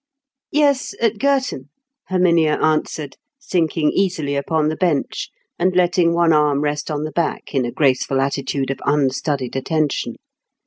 "Yes, 0.49 0.95
at 0.99 1.19
Girton," 1.19 1.69
Herminia 2.09 2.59
answered, 2.59 3.17
sinking 3.37 3.91
easily 3.91 4.35
upon 4.35 4.67
the 4.69 4.75
bench, 4.75 5.29
and 5.59 5.75
letting 5.75 6.11
one 6.15 6.33
arm 6.33 6.61
rest 6.61 6.89
on 6.89 7.03
the 7.03 7.11
back 7.11 7.53
in 7.53 7.65
a 7.65 7.71
graceful 7.71 8.19
attitude 8.19 8.71
of 8.71 8.79
unstudied 8.83 9.55
attention. 9.55 10.15